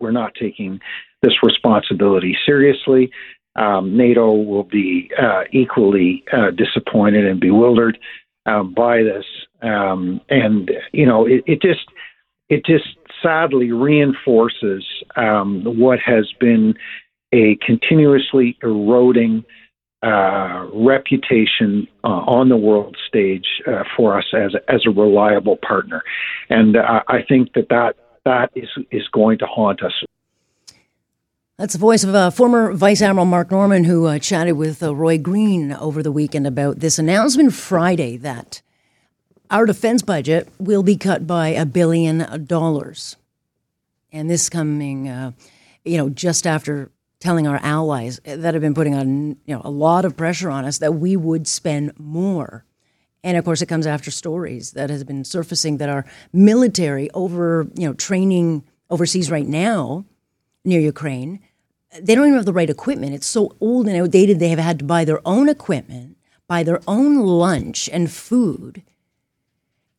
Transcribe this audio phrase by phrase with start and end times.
[0.00, 0.80] We're not taking
[1.22, 3.10] this responsibility seriously.
[3.56, 7.98] Um, NATO will be uh, equally uh, disappointed and bewildered
[8.44, 9.24] uh, by this,
[9.62, 11.86] um, and you know it, it, just
[12.48, 14.84] it just sadly reinforces
[15.16, 16.74] um, what has been
[17.32, 19.44] a continuously eroding
[20.02, 26.02] uh, reputation uh, on the world stage uh, for us as as a reliable partner,
[26.50, 29.92] and I think that that that is is going to haunt us.
[31.56, 34.94] That's the voice of uh, former Vice Admiral Mark Norman, who uh, chatted with uh,
[34.94, 38.60] Roy Green over the weekend about this announcement Friday that
[39.50, 43.16] our defense budget will be cut by a billion dollars,
[44.12, 45.32] and this coming, uh,
[45.84, 49.70] you know, just after telling our allies that have been putting on you know a
[49.70, 52.65] lot of pressure on us that we would spend more
[53.26, 57.66] and of course, it comes after stories that has been surfacing that our military over,
[57.74, 60.04] you know, training overseas right now
[60.64, 61.40] near Ukraine,
[62.00, 63.14] they don't even have the right equipment.
[63.14, 64.38] It's so old and outdated.
[64.38, 66.16] They have had to buy their own equipment,
[66.46, 68.84] buy their own lunch and food.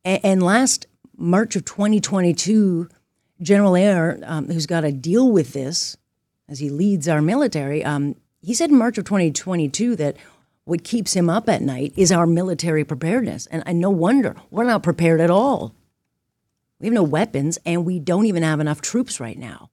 [0.06, 2.88] And, last March of 2022,
[3.42, 5.98] General Eyre, um, who's got to deal with this
[6.48, 10.16] as he leads our military, um, he said in March of 2022 that
[10.68, 13.46] what keeps him up at night is our military preparedness.
[13.46, 15.74] And, and no wonder we're not prepared at all.
[16.78, 19.70] We have no weapons and we don't even have enough troops right now.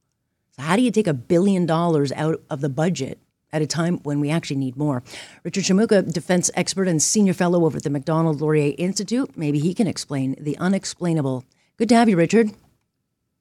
[0.51, 3.19] So, how do you take a billion dollars out of the budget
[3.51, 5.03] at a time when we actually need more?
[5.43, 9.73] Richard Shimooka, defense expert and senior fellow over at the Macdonald Laurier Institute, maybe he
[9.73, 11.43] can explain the unexplainable.
[11.75, 12.51] Good to have you, Richard.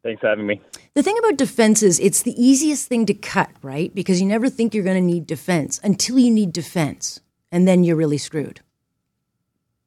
[0.03, 0.61] Thanks for having me.
[0.95, 3.95] The thing about defense is it's the easiest thing to cut, right?
[3.95, 7.21] Because you never think you're going to need defense until you need defense
[7.55, 8.61] and then you're really screwed.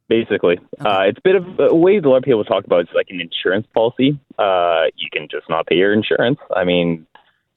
[0.08, 0.90] Basically, okay.
[0.90, 2.80] uh, it's a bit of a way a lot of people talk about.
[2.80, 4.18] It's like an insurance policy.
[4.40, 6.40] Uh, you can just not pay your insurance.
[6.56, 7.06] I mean,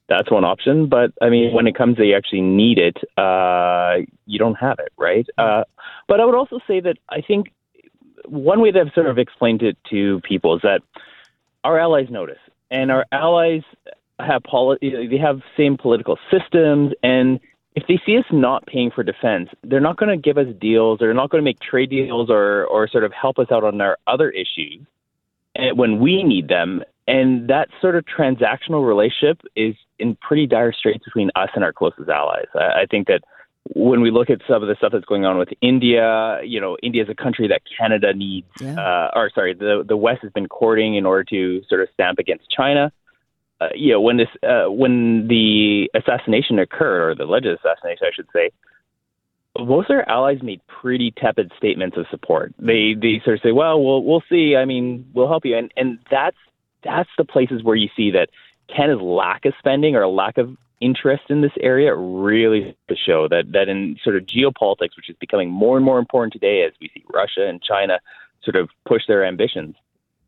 [0.09, 0.89] that's one option.
[0.89, 4.79] But I mean, when it comes to you actually need it, uh, you don't have
[4.79, 5.25] it, right?
[5.37, 5.63] Uh,
[6.09, 7.53] but I would also say that I think
[8.25, 10.81] one way that I've sort of explained it to people is that
[11.63, 12.39] our allies notice,
[12.69, 13.63] and our allies
[14.19, 17.39] have poli- they have same political systems and
[17.75, 20.99] if they see us not paying for defense, they're not going to give us deals.
[20.99, 23.79] They're not going to make trade deals or, or sort of help us out on
[23.79, 24.85] our other issues
[25.55, 26.83] eh, when we need them.
[27.07, 31.73] And that sort of transactional relationship is in pretty dire straits between us and our
[31.73, 32.47] closest allies.
[32.55, 33.21] I, I think that
[33.73, 36.77] when we look at some of the stuff that's going on with India, you know,
[36.83, 38.75] India is a country that Canada needs, yeah.
[38.75, 42.17] uh, or sorry, the the West has been courting in order to sort of stamp
[42.17, 42.91] against China
[43.61, 48.11] uh, you know, when this uh, when the assassination occurred, or the alleged assassination, I
[48.15, 48.49] should say,
[49.59, 52.53] most of our allies made pretty tepid statements of support.
[52.57, 54.55] They they sort of say, "Well, we'll we'll see.
[54.55, 56.37] I mean, we'll help you," and and that's
[56.83, 58.29] that's the places where you see that
[58.75, 63.51] Canada's lack of spending or lack of interest in this area really to show that
[63.51, 66.89] that in sort of geopolitics, which is becoming more and more important today as we
[66.95, 67.99] see Russia and China
[68.43, 69.75] sort of push their ambitions,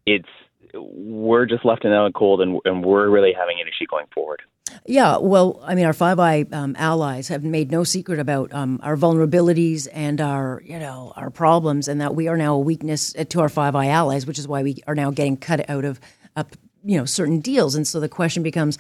[0.06, 0.30] it's
[0.74, 4.42] we're just left in the cold, and, and we're really having an issue going forward.
[4.86, 8.80] Yeah, well, I mean, our Five Eye um, allies have made no secret about um,
[8.82, 13.14] our vulnerabilities and our, you know, our problems, and that we are now a weakness
[13.14, 16.00] to our Five Eye allies, which is why we are now getting cut out of,
[16.36, 16.44] uh,
[16.84, 17.76] you know, certain deals.
[17.76, 18.78] And so the question becomes,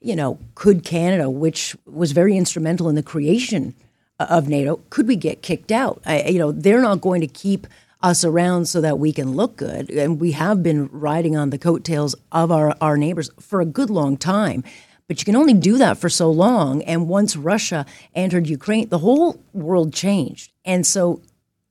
[0.00, 3.74] you know, could Canada, which was very instrumental in the creation
[4.18, 6.02] of NATO, could we get kicked out?
[6.04, 7.66] I, you know, they're not going to keep
[8.00, 9.90] us around so that we can look good.
[9.90, 13.90] And we have been riding on the coattails of our, our neighbors for a good
[13.90, 14.62] long time.
[15.08, 16.82] But you can only do that for so long.
[16.82, 20.52] And once Russia entered Ukraine, the whole world changed.
[20.64, 21.22] And so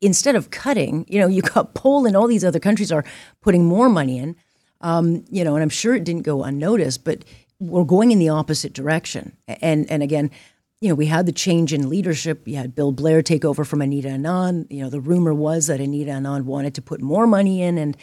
[0.02, 3.06] instead of cutting, you know, you got Poland, all these other countries are
[3.42, 4.36] putting more money in,
[4.82, 7.24] um, you know, and I'm sure it didn't go unnoticed, but
[7.60, 9.36] we're going in the opposite direction.
[9.48, 10.30] And, and again,
[10.80, 12.48] you know, we had the change in leadership.
[12.48, 14.68] You had Bill Blair take over from Anita Anand.
[14.70, 17.98] You know, the rumor was that Anita Anand wanted to put more money in, and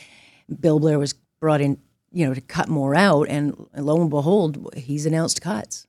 [0.61, 1.79] Bill Blair was brought in,
[2.11, 3.29] you know, to cut more out.
[3.29, 5.87] And lo and behold, he's announced cuts.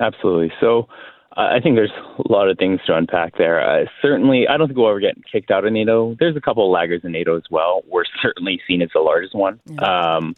[0.00, 0.52] Absolutely.
[0.60, 0.88] So
[1.36, 3.60] I think there's a lot of things to unpack there.
[3.60, 6.16] Uh, certainly, I don't think we'll ever get kicked out of NATO.
[6.18, 7.82] There's a couple of laggards in NATO as well.
[7.86, 9.60] We're certainly seen as the largest one.
[9.66, 10.16] Yeah.
[10.16, 10.34] Um,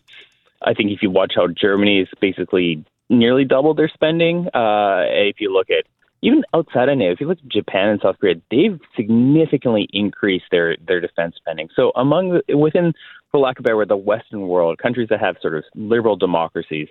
[0.64, 5.36] I think if you watch how Germany is basically nearly doubled their spending, uh, if
[5.38, 5.84] you look at
[6.22, 10.46] even outside of NATO, if you look at Japan and South Korea, they've significantly increased
[10.50, 11.68] their their defense spending.
[11.74, 12.92] So among the, within,
[13.30, 16.16] for lack of a better word, the Western world, countries that have sort of liberal
[16.16, 16.88] democracies,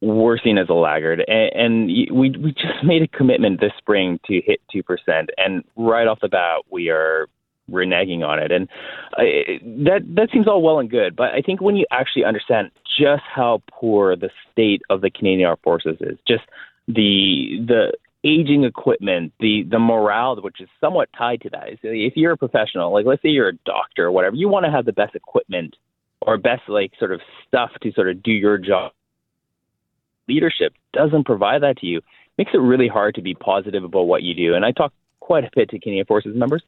[0.00, 1.24] we're seen as a laggard.
[1.26, 5.64] And, and we we just made a commitment this spring to hit two percent, and
[5.76, 7.26] right off the bat, we are
[7.70, 8.52] reneging on it.
[8.52, 8.68] And
[9.16, 9.22] uh,
[9.84, 12.70] that that seems all well and good, but I think when you actually understand
[13.00, 16.44] just how poor the state of the Canadian Armed Forces is, just
[16.86, 17.92] the the
[18.24, 21.78] aging equipment, the the morale, which is somewhat tied to that.
[21.82, 24.72] If you're a professional, like let's say you're a doctor or whatever, you want to
[24.72, 25.76] have the best equipment
[26.20, 28.92] or best like sort of stuff to sort of do your job.
[30.28, 32.00] Leadership doesn't provide that to you.
[32.38, 34.54] Makes it really hard to be positive about what you do.
[34.54, 36.62] And I talk quite a bit to Canadian Forces members.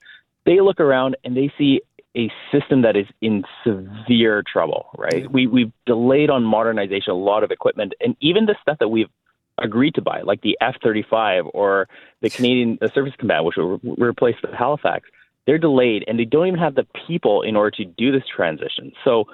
[0.45, 1.83] They look around and they see
[2.17, 5.31] a system that is in severe trouble, right?
[5.31, 9.09] We, we've delayed on modernization a lot of equipment, and even the stuff that we've
[9.59, 11.89] agreed to buy, like the F 35 or
[12.21, 15.09] the Canadian the Surface Combatant, which will re- replace the Halifax,
[15.47, 18.93] they're delayed and they don't even have the people in order to do this transition.
[19.05, 19.25] So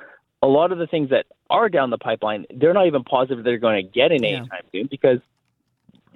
[0.42, 3.58] a lot of the things that are down the pipeline, they're not even positive they're
[3.58, 4.30] going to get in yeah.
[4.30, 5.18] anytime soon because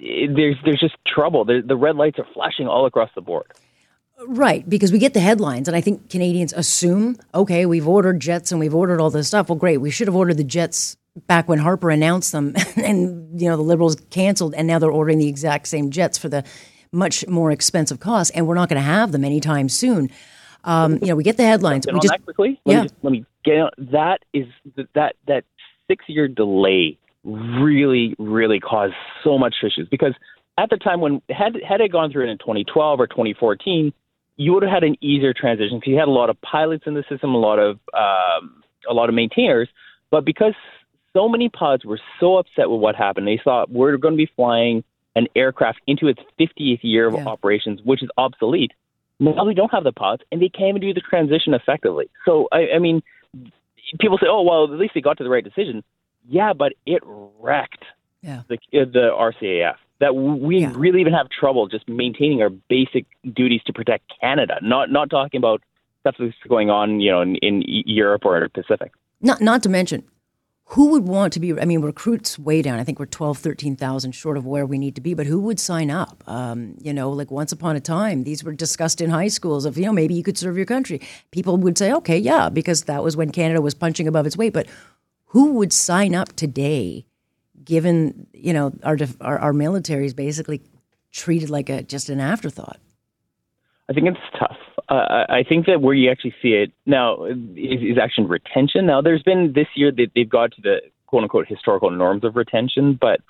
[0.00, 1.44] eh, there's there's just trouble.
[1.44, 3.46] The, the red lights are flashing all across the board.
[4.28, 8.50] Right, because we get the headlines, and I think Canadians assume, okay, we've ordered jets
[8.50, 9.48] and we've ordered all this stuff.
[9.48, 10.96] Well, great, we should have ordered the jets
[11.26, 15.18] back when Harper announced them, and you know the Liberals canceled, and now they're ordering
[15.18, 16.44] the exact same jets for the
[16.92, 20.10] much more expensive cost, and we're not going to have them anytime soon.
[20.64, 21.86] Um, you know, we get the headlines.
[21.86, 22.60] We just, quickly.
[22.64, 22.82] Let yeah.
[22.82, 23.70] Me just, let me get on.
[23.78, 24.46] That is
[24.94, 25.44] that that
[25.88, 30.14] six year delay really really caused so much issues because
[30.58, 33.92] at the time when had had it gone through it in 2012 or 2014,
[34.36, 36.94] you would have had an easier transition because you had a lot of pilots in
[36.94, 39.68] the system, a lot of um, a lot of maintainers.
[40.10, 40.54] But because
[41.12, 43.26] so many pods were so upset with what happened.
[43.26, 44.84] They thought we're going to be flying
[45.14, 47.26] an aircraft into its 50th year of yeah.
[47.26, 48.72] operations, which is obsolete.
[49.20, 52.10] Now we don't have the pods, and they can't even do the transition effectively.
[52.24, 53.02] So, I, I mean,
[54.00, 55.84] people say, "Oh, well, at least they got to the right decision."
[56.28, 57.84] Yeah, but it wrecked
[58.20, 58.42] yeah.
[58.48, 59.76] the the RCAF.
[60.02, 60.72] That we yeah.
[60.74, 64.58] really even have trouble just maintaining our basic duties to protect Canada.
[64.60, 65.62] Not not talking about
[66.00, 68.92] stuff that's going on, you know, in, in Europe or the Pacific.
[69.20, 70.02] Not not to mention
[70.72, 74.12] who would want to be i mean recruits way down i think we're 12 13000
[74.12, 77.10] short of where we need to be but who would sign up um, you know
[77.10, 80.14] like once upon a time these were discussed in high schools of you know maybe
[80.14, 81.00] you could serve your country
[81.30, 84.52] people would say okay yeah because that was when canada was punching above its weight
[84.52, 84.66] but
[85.26, 87.04] who would sign up today
[87.64, 90.62] given you know our our, our military is basically
[91.12, 92.78] treated like a just an afterthought
[93.88, 94.56] I think it's tough.
[94.88, 98.86] Uh, I think that where you actually see it now is, is actually retention.
[98.86, 100.76] Now, there's been this year that they've got to the
[101.06, 103.20] quote unquote historical norms of retention, but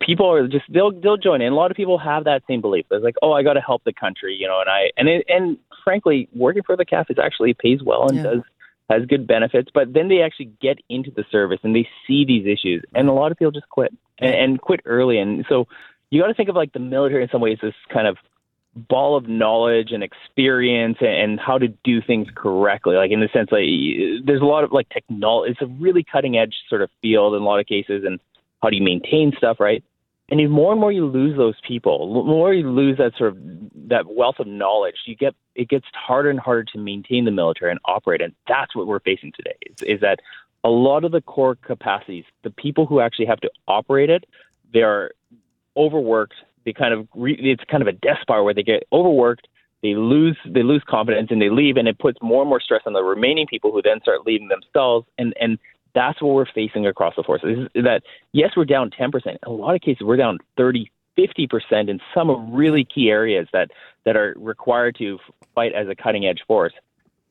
[0.00, 1.52] people are just they'll they'll join in.
[1.52, 2.86] A lot of people have that same belief.
[2.90, 4.60] It's like, oh, I got to help the country, you know.
[4.60, 8.16] And I and it, and frankly, working for the CAF is actually pays well and
[8.18, 8.22] yeah.
[8.24, 8.40] does
[8.90, 9.70] has good benefits.
[9.72, 13.12] But then they actually get into the service and they see these issues, and a
[13.12, 15.18] lot of people just quit and, and quit early.
[15.18, 15.66] And so
[16.10, 18.16] you got to think of like the military in some ways as kind of
[18.76, 22.96] ball of knowledge and experience and how to do things correctly.
[22.96, 25.52] Like in the sense, like there's a lot of like technology.
[25.52, 28.20] It's a really cutting edge sort of field in a lot of cases, and
[28.62, 29.84] how do you maintain stuff, right?
[30.30, 33.32] And the more and more you lose those people, the more you lose that sort
[33.32, 33.38] of
[33.88, 37.70] that wealth of knowledge, you get it gets harder and harder to maintain the military
[37.70, 38.22] and operate.
[38.22, 39.56] And that's what we're facing today.
[39.70, 40.20] Is, is that
[40.64, 44.24] a lot of the core capacities, the people who actually have to operate it,
[44.72, 45.12] they are
[45.76, 49.48] overworked they kind of re, it's kind of a death spiral where they get overworked,
[49.82, 52.82] they lose they lose confidence and they leave, and it puts more and more stress
[52.86, 55.58] on the remaining people who then start leaving themselves, and and
[55.94, 57.68] that's what we're facing across the forces.
[57.74, 59.38] Is that yes, we're down ten percent.
[59.44, 63.48] In a lot of cases, we're down 30, 50 percent in some really key areas
[63.52, 63.70] that
[64.04, 65.18] that are required to
[65.54, 66.72] fight as a cutting edge force,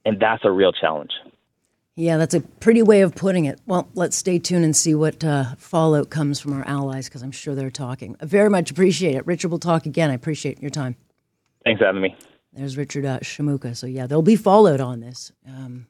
[0.05, 1.11] and that's a real challenge.
[1.95, 3.61] Yeah, that's a pretty way of putting it.
[3.67, 7.31] Well, let's stay tuned and see what uh, fallout comes from our allies because I'm
[7.31, 8.15] sure they're talking.
[8.19, 9.27] I very much appreciate it.
[9.27, 10.09] Richard, we'll talk again.
[10.09, 10.95] I appreciate your time.
[11.63, 12.15] Thanks for having me.
[12.51, 13.75] There's Richard uh, Shimooka.
[13.75, 15.31] So, yeah, there'll be fallout on this.
[15.47, 15.85] Um,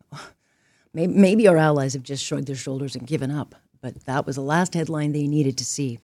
[0.94, 4.42] maybe, our allies have just shrugged their shoulders and given up, but that was the
[4.42, 6.00] last headline they needed to see.